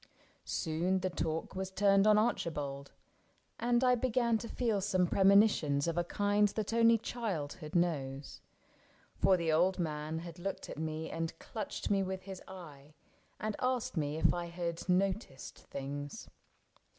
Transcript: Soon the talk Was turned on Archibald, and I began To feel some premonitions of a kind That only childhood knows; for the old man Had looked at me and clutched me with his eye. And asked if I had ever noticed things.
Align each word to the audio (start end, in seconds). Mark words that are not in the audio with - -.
Soon 0.45 1.01
the 1.01 1.11
talk 1.11 1.53
Was 1.55 1.69
turned 1.69 2.07
on 2.07 2.17
Archibald, 2.17 2.91
and 3.59 3.83
I 3.83 3.93
began 3.93 4.39
To 4.39 4.49
feel 4.49 4.81
some 4.81 5.05
premonitions 5.05 5.87
of 5.87 5.95
a 5.95 6.03
kind 6.03 6.47
That 6.47 6.73
only 6.73 6.97
childhood 6.97 7.75
knows; 7.75 8.41
for 9.13 9.37
the 9.37 9.51
old 9.51 9.77
man 9.77 10.17
Had 10.17 10.39
looked 10.39 10.69
at 10.71 10.79
me 10.79 11.11
and 11.11 11.37
clutched 11.37 11.91
me 11.91 12.01
with 12.01 12.23
his 12.23 12.41
eye. 12.47 12.95
And 13.39 13.55
asked 13.59 13.95
if 13.95 14.33
I 14.33 14.45
had 14.45 14.81
ever 14.81 14.91
noticed 14.91 15.59
things. 15.59 16.27